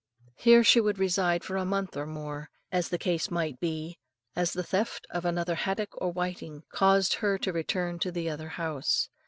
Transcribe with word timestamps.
Here 0.33 0.63
she 0.63 0.81
would 0.81 0.97
reside 0.97 1.43
for 1.43 1.57
a 1.57 1.63
month 1.63 1.95
or 1.95 2.07
more, 2.07 2.49
as 2.71 2.89
the 2.89 2.97
case 2.97 3.29
might 3.29 3.59
be, 3.59 3.99
until 4.35 4.63
the 4.63 4.67
theft 4.67 5.05
of 5.11 5.25
another 5.25 5.53
haddock 5.53 5.89
or 6.01 6.11
whiting 6.11 6.63
caused 6.71 7.13
her 7.13 7.37
to 7.37 7.53
return 7.53 7.99
to 7.99 8.11
the 8.11 8.27
other 8.27 8.49
house. 8.49 9.09